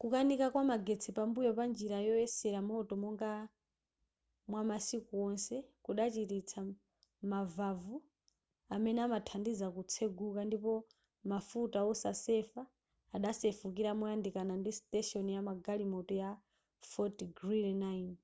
[0.00, 3.30] kukanika kwa magetsi pambuyo pa njira yoyeserera moto monga
[4.50, 6.60] mwamasiku wonse kudachititsa
[7.30, 7.96] mavavu
[8.74, 10.72] amene amathandiza kutseguka ndipo
[11.30, 12.62] mafuta osasefa
[13.16, 16.30] adasefukira moyandikana ndi station yamagalimoto ya
[16.90, 18.14] fort greely 9